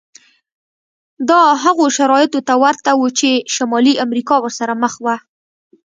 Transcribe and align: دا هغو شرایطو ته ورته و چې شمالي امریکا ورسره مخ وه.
دا 1.29 1.41
هغو 1.63 1.85
شرایطو 1.97 2.39
ته 2.47 2.53
ورته 2.63 2.91
و 2.95 3.01
چې 3.19 3.29
شمالي 3.55 3.93
امریکا 4.05 4.35
ورسره 4.41 4.73
مخ 4.83 4.93
وه. 5.03 5.15